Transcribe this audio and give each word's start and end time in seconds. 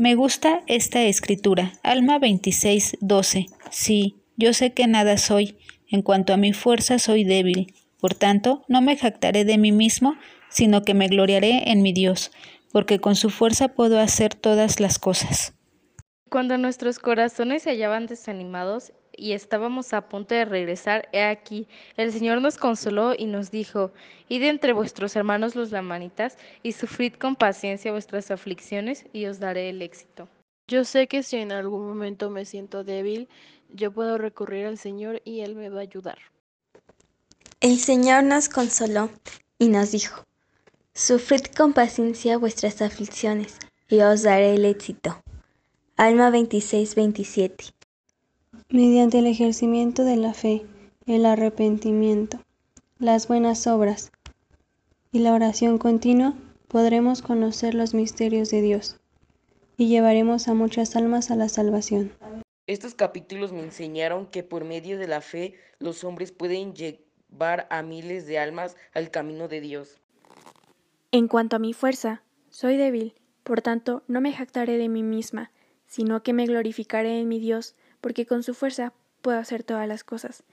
Me 0.00 0.14
gusta 0.14 0.62
esta 0.66 1.02
escritura. 1.02 1.74
Alma 1.82 2.18
26, 2.18 2.96
12. 3.02 3.48
Sí, 3.70 4.16
yo 4.38 4.54
sé 4.54 4.72
que 4.72 4.86
nada 4.86 5.18
soy. 5.18 5.58
En 5.90 6.00
cuanto 6.00 6.32
a 6.32 6.38
mi 6.38 6.54
fuerza 6.54 6.98
soy 6.98 7.22
débil. 7.22 7.74
Por 7.98 8.14
tanto, 8.14 8.64
no 8.66 8.80
me 8.80 8.96
jactaré 8.96 9.44
de 9.44 9.58
mí 9.58 9.72
mismo, 9.72 10.14
sino 10.48 10.84
que 10.84 10.94
me 10.94 11.08
gloriaré 11.08 11.70
en 11.70 11.82
mi 11.82 11.92
Dios, 11.92 12.32
porque 12.72 12.98
con 12.98 13.14
su 13.14 13.28
fuerza 13.28 13.68
puedo 13.68 14.00
hacer 14.00 14.34
todas 14.34 14.80
las 14.80 14.98
cosas. 14.98 15.52
Cuando 16.30 16.56
nuestros 16.56 16.98
corazones 16.98 17.64
se 17.64 17.68
hallaban 17.68 18.06
desanimados 18.06 18.94
y 19.20 19.32
estábamos 19.32 19.92
a 19.92 20.08
punto 20.08 20.34
de 20.34 20.46
regresar, 20.46 21.08
he 21.12 21.22
aquí, 21.22 21.68
el 21.98 22.10
Señor 22.10 22.40
nos 22.40 22.56
consoló 22.56 23.14
y 23.16 23.26
nos 23.26 23.50
dijo, 23.50 23.92
Id 24.28 24.44
entre 24.44 24.72
vuestros 24.72 25.14
hermanos 25.14 25.54
los 25.54 25.70
lamanitas 25.70 26.38
y 26.62 26.72
sufrid 26.72 27.12
con 27.14 27.36
paciencia 27.36 27.92
vuestras 27.92 28.30
aflicciones 28.30 29.04
y 29.12 29.26
os 29.26 29.38
daré 29.38 29.68
el 29.68 29.82
éxito. 29.82 30.28
Yo 30.66 30.84
sé 30.84 31.06
que 31.06 31.22
si 31.22 31.36
en 31.36 31.52
algún 31.52 31.86
momento 31.86 32.30
me 32.30 32.46
siento 32.46 32.82
débil, 32.82 33.28
yo 33.68 33.92
puedo 33.92 34.16
recurrir 34.16 34.66
al 34.66 34.78
Señor 34.78 35.20
y 35.24 35.40
Él 35.40 35.54
me 35.54 35.68
va 35.68 35.80
a 35.80 35.82
ayudar. 35.82 36.18
El 37.60 37.78
Señor 37.78 38.24
nos 38.24 38.48
consoló 38.48 39.10
y 39.58 39.68
nos 39.68 39.92
dijo, 39.92 40.24
Sufrid 40.94 41.44
con 41.56 41.74
paciencia 41.74 42.38
vuestras 42.38 42.80
aflicciones 42.80 43.58
y 43.88 44.00
os 44.00 44.22
daré 44.22 44.54
el 44.54 44.64
éxito. 44.64 45.22
Alma 45.96 46.30
26, 46.30 46.94
27. 46.94 47.79
Mediante 48.72 49.18
el 49.18 49.26
ejercimiento 49.26 50.04
de 50.04 50.16
la 50.16 50.32
fe, 50.32 50.64
el 51.04 51.26
arrepentimiento, 51.26 52.38
las 53.00 53.26
buenas 53.26 53.66
obras 53.66 54.12
y 55.10 55.18
la 55.18 55.34
oración 55.34 55.78
continua, 55.78 56.34
podremos 56.68 57.20
conocer 57.20 57.74
los 57.74 57.94
misterios 57.94 58.48
de 58.50 58.62
Dios 58.62 59.00
y 59.76 59.88
llevaremos 59.88 60.46
a 60.46 60.54
muchas 60.54 60.94
almas 60.94 61.32
a 61.32 61.36
la 61.36 61.48
salvación. 61.48 62.12
Estos 62.68 62.94
capítulos 62.94 63.52
me 63.52 63.64
enseñaron 63.64 64.26
que 64.26 64.44
por 64.44 64.64
medio 64.64 64.98
de 64.98 65.08
la 65.08 65.20
fe 65.20 65.54
los 65.80 66.04
hombres 66.04 66.30
pueden 66.30 66.72
llevar 66.74 67.66
a 67.70 67.82
miles 67.82 68.28
de 68.28 68.38
almas 68.38 68.76
al 68.94 69.10
camino 69.10 69.48
de 69.48 69.60
Dios. 69.60 70.00
En 71.10 71.26
cuanto 71.26 71.56
a 71.56 71.58
mi 71.58 71.72
fuerza, 71.72 72.22
soy 72.50 72.76
débil, 72.76 73.14
por 73.42 73.62
tanto 73.62 74.04
no 74.06 74.20
me 74.20 74.32
jactaré 74.32 74.76
de 74.78 74.88
mí 74.88 75.02
misma, 75.02 75.50
sino 75.86 76.22
que 76.22 76.32
me 76.32 76.46
glorificaré 76.46 77.18
en 77.18 77.26
mi 77.26 77.40
Dios, 77.40 77.74
porque 78.00 78.26
con 78.26 78.42
su 78.42 78.54
fuerza 78.54 78.92
puedo 79.22 79.38
hacer 79.38 79.62
todas 79.62 79.86
las 79.86 80.04
cosas. 80.04 80.44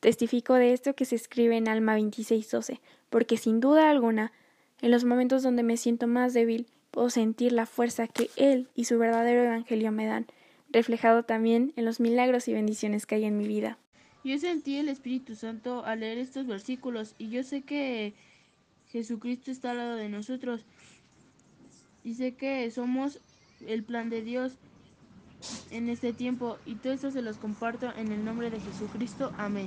Testifico 0.00 0.54
de 0.54 0.72
esto 0.72 0.94
que 0.94 1.04
se 1.04 1.16
escribe 1.16 1.56
en 1.56 1.68
Alma 1.68 1.96
26:12, 1.96 2.80
porque 3.10 3.36
sin 3.36 3.60
duda 3.60 3.90
alguna, 3.90 4.32
en 4.80 4.90
los 4.90 5.04
momentos 5.04 5.42
donde 5.42 5.62
me 5.62 5.76
siento 5.76 6.06
más 6.06 6.34
débil, 6.34 6.66
puedo 6.90 7.10
sentir 7.10 7.52
la 7.52 7.66
fuerza 7.66 8.06
que 8.06 8.30
Él 8.36 8.68
y 8.74 8.84
su 8.84 8.98
verdadero 8.98 9.42
Evangelio 9.42 9.92
me 9.92 10.06
dan, 10.06 10.26
reflejado 10.70 11.24
también 11.24 11.72
en 11.76 11.84
los 11.84 12.00
milagros 12.00 12.48
y 12.48 12.52
bendiciones 12.52 13.06
que 13.06 13.16
hay 13.16 13.24
en 13.24 13.38
mi 13.38 13.46
vida. 13.46 13.78
Yo 14.24 14.38
sentí 14.38 14.76
el 14.76 14.88
Espíritu 14.88 15.34
Santo 15.34 15.84
al 15.84 16.00
leer 16.00 16.18
estos 16.18 16.46
versículos 16.46 17.14
y 17.18 17.28
yo 17.28 17.42
sé 17.44 17.62
que 17.62 18.14
Jesucristo 18.90 19.50
está 19.50 19.70
al 19.70 19.76
lado 19.78 19.96
de 19.96 20.08
nosotros 20.08 20.64
y 22.02 22.14
sé 22.14 22.34
que 22.34 22.70
somos 22.70 23.20
el 23.66 23.84
plan 23.84 24.10
de 24.10 24.22
Dios 24.22 24.56
en 25.70 25.88
este 25.88 26.12
tiempo 26.12 26.58
y 26.66 26.76
todo 26.76 26.92
esto 26.92 27.10
se 27.10 27.22
los 27.22 27.36
comparto 27.36 27.92
en 27.96 28.12
el 28.12 28.24
nombre 28.24 28.50
de 28.50 28.60
Jesucristo. 28.60 29.32
Amén. 29.38 29.64